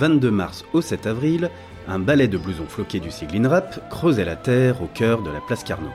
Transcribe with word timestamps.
22 0.00 0.30
mars 0.30 0.64
au 0.72 0.80
7 0.80 1.06
avril, 1.06 1.50
un 1.86 1.98
ballet 1.98 2.26
de 2.26 2.38
blousons 2.38 2.66
floqués 2.66 3.00
du 3.00 3.10
sigle 3.10 3.36
INRAP 3.36 3.86
creusait 3.90 4.24
la 4.24 4.34
terre 4.34 4.80
au 4.80 4.86
cœur 4.86 5.20
de 5.20 5.30
la 5.30 5.42
place 5.42 5.62
Carnot. 5.62 5.92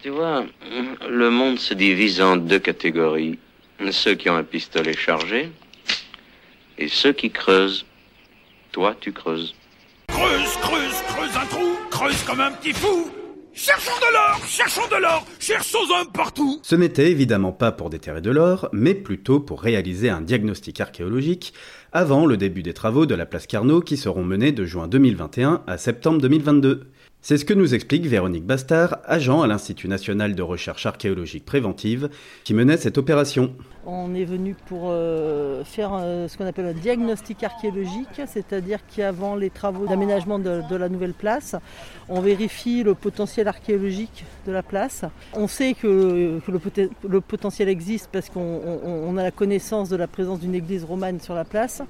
Tu 0.00 0.10
vois, 0.10 0.44
le 1.08 1.30
monde 1.30 1.58
se 1.58 1.74
divise 1.74 2.20
en 2.20 2.36
deux 2.36 2.60
catégories. 2.60 3.40
Ceux 3.90 4.14
qui 4.14 4.30
ont 4.30 4.36
un 4.36 4.44
pistolet 4.44 4.96
chargé 4.96 5.50
et 6.78 6.86
ceux 6.86 7.12
qui 7.12 7.32
creusent. 7.32 7.84
Toi, 8.70 8.94
tu 9.00 9.12
creuses. 9.12 9.56
Creuse, 10.06 10.56
creuse, 10.62 11.02
creuse 11.08 11.36
un 11.36 11.46
trou, 11.46 11.76
creuse 11.90 12.22
comme 12.22 12.40
un 12.40 12.52
petit 12.52 12.72
fou. 12.72 13.10
Cherchons 13.54 13.98
de 14.00 14.12
l'or, 14.14 14.46
cherchons 14.46 14.88
de 14.90 14.96
l'or, 14.96 15.26
cherchons 15.38 15.78
un 16.00 16.06
partout. 16.06 16.58
Ce 16.62 16.74
n'était 16.74 17.10
évidemment 17.10 17.52
pas 17.52 17.70
pour 17.70 17.90
déterrer 17.90 18.22
de 18.22 18.30
l'or, 18.30 18.70
mais 18.72 18.94
plutôt 18.94 19.40
pour 19.40 19.60
réaliser 19.60 20.08
un 20.08 20.22
diagnostic 20.22 20.80
archéologique 20.80 21.52
avant 21.92 22.24
le 22.24 22.38
début 22.38 22.62
des 22.62 22.72
travaux 22.72 23.04
de 23.04 23.14
la 23.14 23.26
place 23.26 23.46
Carnot 23.46 23.82
qui 23.82 23.98
seront 23.98 24.24
menés 24.24 24.52
de 24.52 24.64
juin 24.64 24.88
2021 24.88 25.64
à 25.66 25.76
septembre 25.76 26.22
2022. 26.22 26.88
C'est 27.24 27.38
ce 27.38 27.44
que 27.44 27.54
nous 27.54 27.72
explique 27.72 28.04
Véronique 28.06 28.44
Bastard, 28.44 28.98
agent 29.04 29.42
à 29.42 29.46
l'Institut 29.46 29.86
national 29.86 30.34
de 30.34 30.42
recherche 30.42 30.86
archéologique 30.86 31.44
préventive, 31.44 32.10
qui 32.42 32.52
menait 32.52 32.76
cette 32.76 32.98
opération. 32.98 33.54
On 33.86 34.12
est 34.14 34.24
venu 34.24 34.56
pour 34.66 34.86
euh, 34.86 35.62
faire 35.62 35.92
euh, 35.94 36.26
ce 36.26 36.36
qu'on 36.36 36.46
appelle 36.46 36.66
un 36.66 36.72
diagnostic 36.72 37.44
archéologique, 37.44 38.20
c'est-à-dire 38.26 38.80
qu'avant 38.94 39.36
les 39.36 39.50
travaux 39.50 39.86
d'aménagement 39.86 40.40
de, 40.40 40.74
la 40.74 40.88
nouvelle 40.88 41.14
place, 41.14 41.54
on 42.08 42.20
vérifie 42.20 42.82
le 42.82 42.94
potentiel 42.94 43.46
archéologique 43.46 44.24
de 44.46 44.52
la 44.52 44.64
place. 44.64 45.04
On 45.34 45.46
sait 45.46 45.74
que, 45.74 46.40
le, 47.08 47.20
potentiel 47.20 47.68
existe 47.68 48.08
parce 48.10 48.30
qu'on 48.30 49.16
a 49.16 49.22
la 49.22 49.30
connaissance 49.30 49.88
de 49.88 49.96
la 49.96 50.08
présence 50.08 50.40
d'une 50.40 50.56
église 50.56 50.82
romane 50.82 51.20
sur 51.20 51.34
la 51.34 51.44
place, 51.44 51.82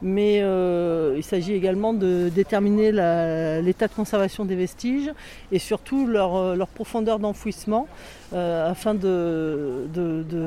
mais 0.00 0.40
euh, 0.42 1.14
il 1.16 1.24
s'agit 1.24 1.54
également 1.54 1.92
de 1.92 2.28
déterminer 2.28 2.92
l'état 3.62 3.88
de 3.88 3.94
conservation 3.94 4.44
des 4.44 4.54
vestiges 4.54 4.75
et 5.52 5.58
surtout 5.58 6.06
leur 6.06 6.68
profondeur 6.68 7.18
d'enfouissement 7.18 7.86
euh, 8.32 8.70
afin 8.70 8.94
de, 8.94 9.86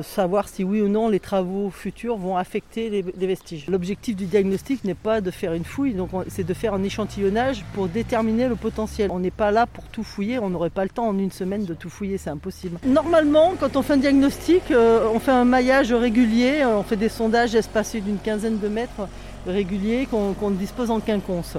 savoir 0.02 0.48
si 0.48 0.64
oui 0.64 0.82
ou 0.82 0.88
non 0.88 1.08
les 1.08 1.20
travaux 1.20 1.70
futurs 1.70 2.16
vont 2.16 2.36
affecter 2.36 2.90
les, 2.90 3.26
vestiges. 3.26 3.66
L'objectif 3.68 4.16
du 4.16 4.26
diagnostic 4.26 4.84
n'est 4.84 4.94
pas 4.94 5.20
de 5.20 5.30
faire 5.30 5.54
une 5.54 5.64
fouille, 5.64 5.96
c'est 6.28 6.44
de 6.44 6.54
faire 6.54 6.74
un 6.74 6.82
échantillonnage 6.82 7.64
pour 7.74 7.88
déterminer 7.88 8.48
le 8.48 8.56
potentiel. 8.56 9.10
On 9.10 9.18
n'est 9.18 9.30
pas 9.30 9.50
là 9.50 9.66
pour 9.66 9.84
tout 9.84 10.02
fouiller, 10.02 10.38
on 10.38 10.50
n'aurait 10.50 10.70
pas 10.70 10.84
le 10.84 10.90
temps 10.90 11.08
en 11.08 11.18
une 11.18 11.30
semaine 11.30 11.64
de 11.64 11.74
tout 11.74 11.88
fouiller, 11.88 12.18
c'est 12.18 12.30
impossible. 12.30 12.78
Normalement, 12.84 13.54
quand 13.58 13.76
on 13.76 13.82
fait 13.82 13.94
un 13.94 13.98
diagnostic, 13.98 14.70
euh, 14.70 15.08
on 15.14 15.18
fait 15.18 15.30
un 15.30 15.44
maillage 15.44 15.92
régulier, 15.92 16.64
on 16.64 16.82
fait 16.82 16.96
des 16.96 17.08
sondages 17.08 17.54
espacés 17.54 18.00
d'une 18.00 18.18
quinzaine 18.18 18.58
de 18.58 18.68
mètres 18.68 19.08
réguliers 19.46 20.06
qu'on 20.10 20.50
dispose 20.50 20.90
en 20.90 21.00
quinconce. 21.00 21.56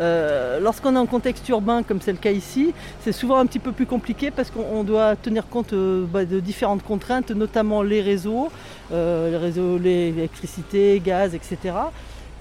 Euh, 0.00 0.60
lorsqu'on 0.60 0.94
est 0.96 0.98
en 0.98 1.06
contexte 1.06 1.48
urbain, 1.48 1.82
comme 1.82 2.00
c'est 2.00 2.12
le 2.12 2.18
cas 2.18 2.30
ici, 2.30 2.72
c'est 3.02 3.12
souvent 3.12 3.38
un 3.38 3.46
petit 3.46 3.58
peu 3.58 3.72
plus 3.72 3.86
compliqué 3.86 4.30
parce 4.30 4.50
qu'on 4.50 4.82
doit 4.82 5.14
tenir 5.16 5.48
compte 5.48 5.72
euh, 5.74 6.06
bah, 6.06 6.24
de 6.24 6.40
différentes 6.40 6.82
contraintes, 6.82 7.30
notamment 7.30 7.82
les 7.82 8.00
réseaux, 8.00 8.48
euh, 8.92 9.30
les 9.30 9.36
réseaux, 9.36 9.76
l'électricité, 9.76 11.00
gaz, 11.04 11.34
etc. 11.34 11.74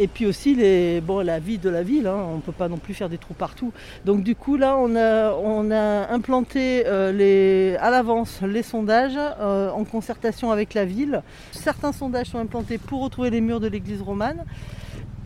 Et 0.01 0.07
puis 0.07 0.25
aussi 0.25 0.55
les, 0.55 1.01
bon, 1.01 1.19
la 1.19 1.39
vie 1.39 1.57
de 1.57 1.69
la 1.69 1.83
ville, 1.83 2.07
hein. 2.07 2.15
on 2.31 2.37
ne 2.37 2.41
peut 2.41 2.53
pas 2.53 2.69
non 2.69 2.77
plus 2.77 2.93
faire 2.93 3.09
des 3.09 3.17
trous 3.17 3.33
partout. 3.33 3.73
Donc 4.05 4.23
du 4.23 4.33
coup 4.33 4.55
là 4.55 4.77
on 4.79 4.95
a, 4.95 5.33
on 5.33 5.69
a 5.71 6.09
implanté 6.13 6.85
les, 7.13 7.75
à 7.81 7.89
l'avance 7.89 8.39
les 8.41 8.63
sondages 8.63 9.17
en 9.17 9.83
concertation 9.83 10.53
avec 10.53 10.73
la 10.73 10.85
ville. 10.85 11.21
Certains 11.51 11.91
sondages 11.91 12.27
sont 12.27 12.39
implantés 12.39 12.77
pour 12.77 13.01
retrouver 13.03 13.29
les 13.29 13.41
murs 13.41 13.59
de 13.59 13.67
l'église 13.67 14.01
romane. 14.01 14.45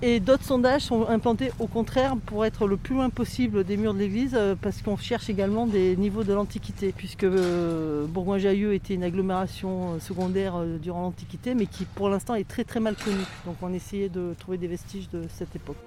Et 0.06 0.19
d'autres 0.19 0.44
sondages 0.44 0.81
sont 0.81 1.08
implantés 1.08 1.52
au 1.59 1.68
contraire 1.68 2.18
pour 2.25 2.44
être 2.44 2.68
le 2.68 2.75
plus 2.75 2.94
loin 2.94 3.09
possible 3.09 3.64
des 3.64 3.78
murs 3.78 3.94
de 3.94 4.00
l'église 4.00 4.36
euh, 4.38 4.53
parce 4.62 4.81
qu'on 4.81 4.97
cherche 4.97 5.30
également 5.30 5.66
des 5.66 5.96
niveaux 5.96 6.25
de 6.25 6.34
l'Antiquité 6.34 6.94
puisque 6.96 7.24
euh, 7.24 8.06
Bourgoin-Jallieu 8.08 8.74
était 8.74 8.96
une 8.96 9.03
agglomération 9.03 9.94
euh, 9.94 10.00
secondaire 10.02 10.56
durant 10.81 11.03
l'Antiquité 11.03 11.56
mais 11.56 11.68
qui 11.68 11.86
pour 11.86 12.09
l'instant 12.09 12.36
est 12.36 12.46
très 12.46 12.66
très 12.66 12.81
mal 12.81 12.96
connue. 12.96 13.16
Donc 13.46 13.56
on 13.62 13.74
essayait 13.74 14.09
de 14.09 14.34
trouver 14.38 14.58
des 14.58 14.68
vestiges 14.68 15.09
de 15.09 15.22
cette 15.34 15.56
époque. 15.56 15.78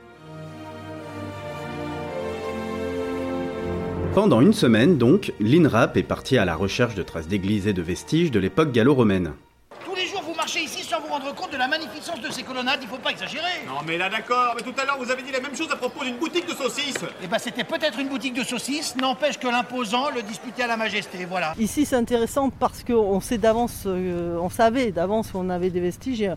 Pendant 4.15 4.41
une 4.41 4.55
semaine 4.55 4.97
donc, 4.97 5.35
l'INRAP 5.41 5.99
est 5.99 6.03
parti 6.03 6.39
à 6.39 6.47
la 6.47 6.57
recherche 6.57 6.95
de 6.95 7.03
traces 7.03 7.29
d'églises 7.29 7.67
et 7.67 7.75
de 7.75 7.83
vestiges 7.83 8.31
de 8.31 8.39
l'époque 8.41 8.73
gallo-romaine 8.73 9.35
rendre 11.17 11.35
compte 11.35 11.53
de 11.53 11.57
la 11.57 11.69
magnificence 11.69 12.21
de 12.21 12.31
ces 12.31 12.43
colonnades, 12.43 12.81
il 12.83 12.89
faut 12.89 12.99
pas 12.99 13.11
exagérer. 13.11 13.65
Non 13.67 13.81
mais 13.87 13.97
là 13.97 14.09
d'accord, 14.11 14.55
mais 14.57 14.63
tout 14.63 14.79
à 14.79 14.85
l'heure 14.85 14.99
vous 14.99 15.11
avez 15.11 15.23
dit 15.23 15.33
la 15.33 15.41
même 15.41 15.57
chose 15.57 15.71
à 15.73 15.77
propos 15.77 16.05
d'une 16.05 16.17
boutique 16.17 16.47
de 16.47 16.55
saucisses. 16.55 17.05
Eh 17.23 17.27
ben 17.27 17.39
c'était 17.39 17.65
peut-être 17.65 17.99
une 17.99 18.09
boutique 18.09 18.35
de 18.35 18.45
saucisses, 18.45 18.97
n'empêche 18.97 19.39
que 19.39 19.49
l'imposant 19.49 20.11
le 20.11 20.23
disputait 20.23 20.65
à 20.65 20.67
la 20.67 20.77
majesté, 20.77 21.25
voilà. 21.25 21.55
Ici 21.59 21.87
c'est 21.87 21.97
intéressant 21.97 22.51
parce 22.51 22.85
qu'on 22.85 23.21
sait 23.21 23.39
d'avance, 23.39 23.85
euh, 23.87 24.39
on 24.41 24.51
savait 24.51 24.93
d'avance 24.93 25.31
qu'on 25.31 25.49
avait 25.49 25.71
des 25.71 25.81
vestiges, 25.81 26.21
et 26.21 26.35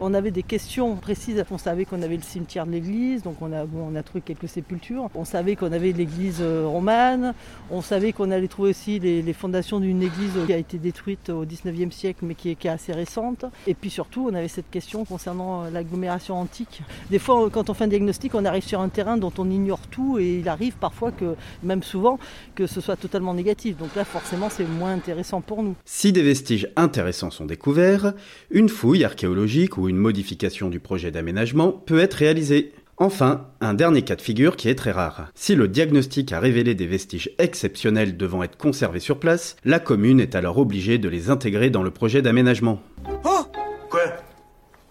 on, 0.00 0.14
avait 0.14 0.30
des 0.30 0.42
questions 0.42 0.96
précises. 0.96 1.44
On 1.50 1.58
savait 1.58 1.84
qu'on 1.84 2.02
avait 2.02 2.16
le 2.16 2.22
cimetière 2.22 2.66
de 2.66 2.72
l'église, 2.72 3.22
donc 3.22 3.36
on 3.40 3.52
a, 3.52 3.64
on 3.64 3.94
a 3.94 4.02
trouvé 4.02 4.22
quelques 4.22 4.48
sépultures. 4.48 5.10
On 5.14 5.24
savait 5.24 5.56
qu'on 5.56 5.72
avait 5.72 5.92
l'église 5.92 6.38
euh, 6.40 6.66
romane, 6.66 7.34
on 7.70 7.82
savait 7.82 8.12
qu'on 8.12 8.30
allait 8.30 8.48
trouver 8.48 8.70
aussi 8.70 8.98
les, 8.98 9.32
fondations 9.32 9.80
d'une 9.80 10.02
église 10.02 10.32
qui 10.46 10.52
a 10.52 10.56
été 10.56 10.78
détruite 10.78 11.28
au 11.28 11.44
19e 11.44 11.90
siècle 11.90 12.20
mais 12.22 12.34
qui 12.34 12.50
est 12.50 12.66
assez 12.66 12.92
récente. 12.92 13.44
Et 13.66 13.74
puis 13.74 13.90
surtout, 14.06 14.28
on 14.30 14.34
avait 14.34 14.46
cette 14.46 14.70
question 14.70 15.04
concernant 15.04 15.64
euh, 15.64 15.70
l'agglomération 15.70 16.36
antique. 16.36 16.82
Des 17.10 17.18
fois, 17.18 17.50
quand 17.50 17.70
on 17.70 17.74
fait 17.74 17.84
un 17.84 17.88
diagnostic, 17.88 18.36
on 18.36 18.44
arrive 18.44 18.62
sur 18.62 18.80
un 18.80 18.88
terrain 18.88 19.16
dont 19.16 19.32
on 19.38 19.50
ignore 19.50 19.80
tout 19.90 20.18
et 20.20 20.38
il 20.38 20.48
arrive 20.48 20.74
parfois 20.76 21.10
que, 21.10 21.34
même 21.64 21.82
souvent, 21.82 22.20
que 22.54 22.68
ce 22.68 22.80
soit 22.80 22.94
totalement 22.94 23.34
négatif. 23.34 23.76
Donc 23.76 23.96
là, 23.96 24.04
forcément, 24.04 24.48
c'est 24.48 24.64
moins 24.64 24.92
intéressant 24.92 25.40
pour 25.40 25.64
nous. 25.64 25.74
Si 25.84 26.12
des 26.12 26.22
vestiges 26.22 26.68
intéressants 26.76 27.32
sont 27.32 27.46
découverts, 27.46 28.12
une 28.50 28.68
fouille 28.68 29.02
archéologique 29.02 29.76
ou 29.76 29.88
une 29.88 29.96
modification 29.96 30.68
du 30.68 30.78
projet 30.78 31.10
d'aménagement 31.10 31.72
peut 31.72 31.98
être 31.98 32.14
réalisée. 32.14 32.72
Enfin, 32.98 33.48
un 33.60 33.74
dernier 33.74 34.02
cas 34.02 34.16
de 34.16 34.22
figure 34.22 34.56
qui 34.56 34.68
est 34.68 34.74
très 34.74 34.92
rare. 34.92 35.30
Si 35.34 35.54
le 35.54 35.68
diagnostic 35.68 36.32
a 36.32 36.40
révélé 36.40 36.74
des 36.74 36.86
vestiges 36.86 37.30
exceptionnels 37.38 38.16
devant 38.16 38.42
être 38.42 38.56
conservés 38.56 39.00
sur 39.00 39.18
place, 39.18 39.56
la 39.64 39.80
commune 39.80 40.20
est 40.20 40.34
alors 40.34 40.58
obligée 40.58 40.96
de 40.96 41.08
les 41.08 41.28
intégrer 41.28 41.68
dans 41.70 41.82
le 41.82 41.90
projet 41.90 42.22
d'aménagement. 42.22 42.80
Oh 43.24 43.35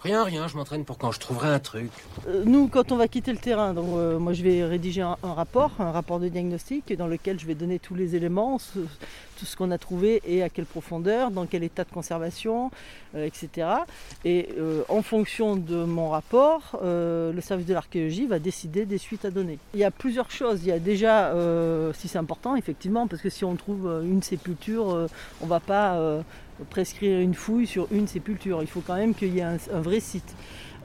Rien, 0.06 0.24
rien, 0.24 0.48
je 0.48 0.56
m'entraîne 0.56 0.86
pour 0.86 1.00
quand 1.00 1.12
je 1.12 1.20
trouverai 1.20 1.48
un 1.48 1.58
truc. 1.58 1.90
Euh, 2.28 2.44
nous, 2.46 2.68
quand 2.68 2.92
on 2.92 2.96
va 2.96 3.08
quitter 3.08 3.32
le 3.32 3.40
terrain, 3.40 3.76
euh, 3.76 4.20
moi 4.20 4.34
je 4.34 4.44
vais 4.44 4.64
rédiger 4.64 5.02
un, 5.02 5.18
rapport, 5.24 5.72
un 5.80 5.92
rapport 5.92 6.20
de 6.20 6.30
diagnostic, 6.30 6.94
dans 6.96 7.08
lequel 7.08 7.40
je 7.40 7.48
vais 7.48 7.56
donner 7.56 7.80
tous 7.80 7.96
les 7.96 8.16
éléments, 8.16 8.60
tout 9.38 9.46
ce 9.46 9.56
qu'on 9.56 9.72
a 9.72 9.78
trouvé 9.78 10.22
et 10.26 10.44
à 10.44 10.50
quelle 10.50 10.66
profondeur, 10.66 11.32
dans 11.32 11.46
quel 11.46 11.64
état 11.64 11.84
de 11.84 11.92
conservation, 11.92 12.72
euh, 13.16 13.26
etc. 13.26 13.68
Et 14.24 14.50
en 14.90 15.02
fonction 15.02 15.56
de 15.56 15.84
mon 15.84 16.10
rapport, 16.10 16.80
le 16.84 17.40
service 17.42 17.66
de 17.66 17.74
l'archéologie 17.74 18.26
va 18.26 18.40
décider 18.40 18.86
des 18.86 18.98
suites 18.98 19.26
à 19.26 19.32
donner. 19.32 19.60
Il 19.74 19.80
y 19.80 19.84
a 19.84 19.92
plusieurs 19.92 20.32
choses. 20.32 20.62
Il 20.64 20.68
y 20.68 20.72
a 20.72 20.80
déjà, 20.80 21.34
si 21.94 22.08
c'est 22.08 22.18
important, 22.18 22.56
effectivement, 22.56 23.08
parce 23.08 23.22
que 23.22 23.30
si 23.30 23.46
on 23.46 23.56
trouve 23.56 24.02
une 24.04 24.24
sépulture, 24.24 25.08
on 25.42 25.46
ne 25.46 25.50
va 25.50 25.60
pas 25.60 26.24
prescrire 26.70 27.20
une 27.20 27.34
fouille 27.34 27.68
sur 27.68 27.88
une 27.92 28.08
sépulture. 28.08 28.62
Il 28.62 28.68
faut 28.68 28.82
quand 28.86 28.96
même 28.96 29.14
qu'il 29.14 29.34
y 29.34 29.40
ait 29.40 29.44
un, 29.44 29.58
vrai 29.82 30.00
site. 30.00 30.36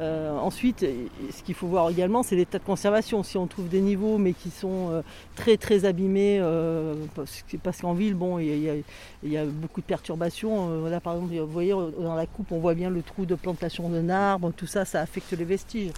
Euh, 0.01 0.35
ensuite, 0.39 0.81
ce 0.81 1.43
qu'il 1.43 1.55
faut 1.55 1.67
voir 1.67 1.91
également, 1.91 2.23
c'est 2.23 2.37
l'état 2.37 2.59
de 2.59 2.65
conservation. 2.65 3.23
Si 3.23 3.37
on 3.37 3.47
trouve 3.47 3.69
des 3.69 3.81
niveaux, 3.81 4.17
mais 4.17 4.33
qui 4.33 4.51
sont 4.51 4.91
euh, 4.91 5.03
très 5.37 5.59
très 5.59 5.85
abîmés, 5.85 6.39
euh, 6.41 6.95
parce, 7.63 7.81
qu'en 7.81 7.93
ville, 7.93 8.15
bon, 8.15 8.39
il 8.39 8.83
y, 9.25 9.37
a, 9.37 9.45
beaucoup 9.45 9.83
de 9.83 9.87
perturbations. 9.87 10.87
là, 10.87 11.01
par 11.01 11.15
exemple, 11.15 11.35
vous 11.35 11.47
voyez 11.47 11.73
dans 11.73 12.15
la 12.15 12.27
coupe, 12.27 12.51
on 12.53 12.59
voit 12.59 12.75
bien 12.75 12.89
le 12.89 13.03
trou 13.03 13.27
de 13.27 13.35
plantation 13.35 13.89
d'un 13.91 14.09
arbre. 14.09 14.53
Tout 14.57 14.67
ça, 14.67 14.85
ça 14.85 15.01
affecte 15.01 15.33
les 15.33 15.45
vestiges. 15.45 15.93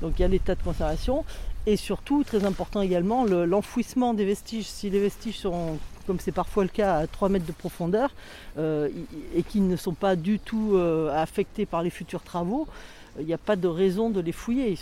Donc 0.00 0.12
il 0.18 0.22
y 0.22 0.24
a 0.24 0.28
l'état 0.28 0.54
de 0.54 0.62
conservation. 0.62 1.24
Et 1.66 1.76
surtout, 1.76 2.24
très 2.24 2.44
important 2.44 2.80
également, 2.80 3.24
l'enfouissement 3.24 4.14
des 4.14 4.24
vestiges. 4.24 4.66
Si 4.66 4.90
les 4.90 5.00
vestiges 5.00 5.38
sont 5.38 5.78
comme 6.06 6.18
c'est 6.18 6.32
parfois 6.32 6.64
le 6.64 6.70
cas 6.70 6.96
à 6.96 7.06
3 7.06 7.28
mètres 7.28 7.46
de 7.46 7.52
profondeur, 7.52 8.10
et 8.58 9.42
qui 9.42 9.60
ne 9.60 9.76
sont 9.76 9.92
pas 9.92 10.16
du 10.16 10.38
tout 10.38 10.78
affectés 11.12 11.66
par 11.66 11.82
les 11.82 11.90
futurs 11.90 12.22
travaux, 12.22 12.66
il 13.20 13.26
n'y 13.26 13.34
a 13.34 13.38
pas 13.38 13.56
de 13.56 13.68
raison 13.68 14.10
de 14.10 14.20
les 14.20 14.32
fouiller. 14.32 14.70
Ils 14.70 14.76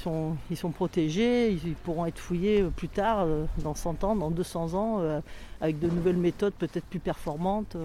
sont, 0.57 0.71
protégés, 0.71 1.51
ils 1.51 1.75
pourront 1.75 2.07
être 2.07 2.19
fouillés 2.19 2.63
euh, 2.63 2.71
plus 2.71 2.89
tard, 2.89 3.27
dans 3.59 3.75
100 3.75 4.05
ans, 4.05 4.17
dans 4.17 4.31
200 4.31 4.75
ans, 4.75 5.21
avec 5.61 5.79
de 5.79 5.89
nouvelles 5.89 6.17
méthodes 6.17 6.55
peut-être 6.55 6.85
plus 6.85 7.01
performantes. 7.01 7.77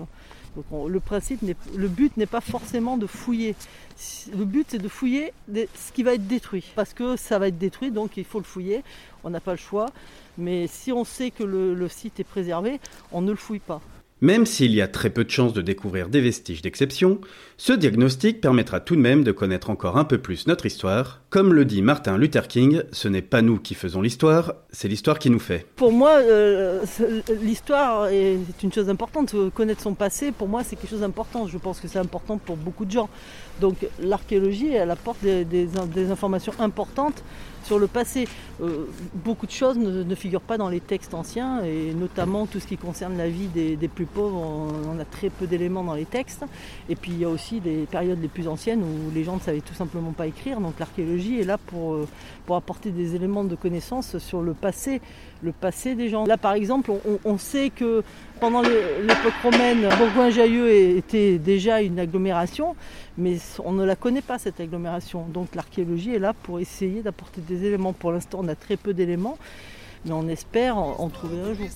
le 0.71 1.87
but 1.87 2.15
n'est 2.17 2.25
pas 2.25 2.41
forcément 2.41 2.97
de 2.97 3.07
fouiller. 3.07 3.55
Le 4.35 4.45
but, 4.45 4.67
c'est 4.69 4.79
de 4.79 4.87
fouiller 4.87 5.33
ce 5.53 5.91
qui 5.93 6.03
va 6.03 6.13
être 6.13 6.27
détruit. 6.27 6.71
Parce 6.75 6.93
que 6.93 7.15
ça 7.15 7.39
va 7.39 7.47
être 7.47 7.57
détruit, 7.57 7.91
donc 7.91 8.17
il 8.17 8.25
faut 8.25 8.39
le 8.39 8.45
fouiller. 8.45 8.83
On 9.23 9.29
n'a 9.29 9.39
pas 9.39 9.51
le 9.51 9.57
choix. 9.57 9.87
Mais 10.37 10.67
si 10.67 10.91
on 10.91 11.03
sait 11.03 11.31
que 11.31 11.43
le, 11.43 11.87
site 11.87 12.19
est 12.19 12.23
préservé, 12.23 12.79
on 13.11 13.21
ne 13.21 13.31
le 13.31 13.37
fouille 13.37 13.59
pas. 13.59 13.81
Même 14.23 14.45
s'il 14.45 14.73
y 14.73 14.79
a 14.79 14.87
très 14.87 15.09
peu 15.09 15.25
de 15.25 15.29
chances 15.29 15.51
de 15.51 15.61
découvrir 15.61 16.07
des 16.07 16.21
vestiges 16.21 16.61
d'exception, 16.61 17.19
ce 17.57 17.73
diagnostic 17.73 18.39
permettra 18.39 18.79
tout 18.79 18.95
de 18.95 19.01
même 19.01 19.25
de 19.25 19.33
connaître 19.33 19.69
encore 19.69 19.97
un 19.97 20.05
peu 20.05 20.17
plus 20.17 20.47
notre 20.47 20.65
histoire. 20.65 21.19
Comme 21.29 21.53
le 21.53 21.65
dit 21.65 21.81
Martin 21.81 22.17
Luther 22.17 22.47
King, 22.47 22.83
ce 22.93 23.09
n'est 23.09 23.21
pas 23.21 23.41
nous 23.41 23.59
qui 23.59 23.75
faisons 23.75 24.01
l'histoire, 24.01 24.53
c'est 24.71 24.87
l'histoire 24.87 25.19
qui 25.19 25.29
nous 25.29 25.39
fait. 25.39 25.65
Pour 25.75 25.91
moi, 25.91 26.11
euh, 26.21 26.85
l'histoire 27.41 28.05
est 28.07 28.37
une 28.63 28.71
chose 28.71 28.87
importante. 28.87 29.35
Connaître 29.53 29.81
son 29.81 29.93
passé, 29.93 30.31
pour 30.31 30.47
moi, 30.47 30.63
c'est 30.63 30.77
quelque 30.77 30.91
chose 30.91 31.01
d'important. 31.01 31.45
Je 31.47 31.57
pense 31.57 31.81
que 31.81 31.89
c'est 31.89 31.99
important 31.99 32.37
pour 32.37 32.55
beaucoup 32.55 32.85
de 32.85 32.91
gens. 32.91 33.09
Donc 33.59 33.75
l'archéologie, 33.99 34.71
elle 34.71 34.91
apporte 34.91 35.21
des, 35.21 35.43
des 35.43 36.11
informations 36.11 36.53
importantes 36.59 37.25
sur 37.63 37.79
le 37.79 37.87
passé. 37.87 38.27
Euh, 38.61 38.85
beaucoup 39.13 39.45
de 39.45 39.51
choses 39.51 39.77
ne, 39.77 40.15
figurent 40.15 40.41
pas 40.41 40.57
dans 40.57 40.69
les 40.69 40.79
textes 40.79 41.13
anciens, 41.13 41.63
et 41.63 41.93
notamment 41.93 42.45
tout 42.45 42.59
ce 42.59 42.67
qui 42.67 42.77
concerne 42.77 43.17
la 43.17 43.29
vie 43.29 43.47
des, 43.47 43.87
plus 43.87 44.05
on, 44.21 44.99
a 44.99 45.05
très 45.05 45.29
peu 45.29 45.47
d'éléments 45.47 45.83
dans 45.83 45.95
les 45.95 46.05
textes. 46.05 46.43
Et 46.89 46.95
puis 46.95 47.11
il 47.11 47.19
y 47.19 47.25
a 47.25 47.29
aussi 47.29 47.59
des 47.59 47.85
périodes 47.89 48.21
les 48.21 48.27
plus 48.27 48.47
anciennes 48.47 48.83
où 48.83 49.11
les 49.13 49.23
gens 49.23 49.35
ne 49.35 49.41
savaient 49.41 49.61
tout 49.61 49.73
simplement 49.73 50.11
pas 50.11 50.27
écrire, 50.27 50.59
donc 50.59 50.79
l'archéologie 50.79 51.39
est 51.39 51.45
là 51.45 51.57
pour, 51.57 51.93
euh, 51.93 52.07
apporter 52.49 52.91
des 52.91 53.15
éléments 53.15 53.43
de 53.43 53.55
connaissance 53.55 54.19
sur 54.19 54.41
le 54.41 54.53
passé, 54.53 55.01
des 55.95 56.09
gens. 56.09 56.25
Là 56.25 56.37
par 56.37 56.53
exemple, 56.53 56.91
on, 57.25 57.37
sait 57.37 57.71
que 57.75 58.03
pendant 58.39 58.61
l'époque 58.61 59.33
romaine, 59.41 59.87
Bourgoin-Jallieu 59.97 60.69
était 60.97 61.37
déjà 61.37 61.81
une 61.81 61.99
agglomération, 61.99 62.75
mais 63.17 63.37
on 63.63 63.73
ne 63.73 63.83
la 63.85 63.95
connaît 63.95 64.21
pas 64.21 64.37
cette 64.37 64.59
agglomération. 64.59 65.25
Donc 65.33 65.55
l'archéologie 65.55 66.13
est 66.13 66.19
là 66.19 66.33
pour 66.33 66.59
essayer 66.59 67.01
d'apporter 67.01 67.41
des 67.41 67.65
éléments. 67.65 67.93
Pour 67.93 68.11
l'instant, 68.11 68.39
on 68.43 68.47
a 68.47 68.55
très 68.55 68.77
peu 68.77 68.93
d'éléments, 68.93 69.37
mais 70.05 70.11
on 70.11 70.27
espère 70.27 70.77
en, 70.77 71.09
trouver 71.09 71.39
un 71.41 71.53
jour. 71.53 71.67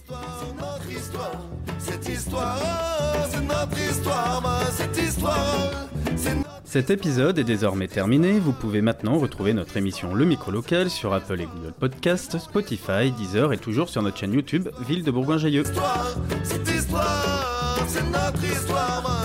Cet 6.65 6.89
épisode 6.89 7.39
est 7.39 7.43
désormais 7.43 7.87
terminé. 7.87 8.39
Vous 8.39 8.51
pouvez 8.51 8.81
maintenant 8.81 9.17
retrouver 9.17 9.53
notre 9.53 9.77
émission 9.77 10.13
Le 10.13 10.25
Micro 10.25 10.51
Local 10.51 10.89
sur 10.89 11.13
Apple 11.13 11.39
et 11.41 11.45
Google 11.45 11.73
Podcast, 11.79 12.37
Spotify, 12.39 13.11
Deezer 13.17 13.53
et 13.53 13.57
toujours 13.57 13.89
sur 13.89 14.01
notre 14.01 14.17
chaîne 14.17 14.33
YouTube 14.33 14.69
Ville 14.87 15.03
de 15.03 15.11
Bourgoin-Jallieu. 15.11 15.63
C'est 17.87 18.11
notre 18.11 18.43
histoire, 18.43 19.23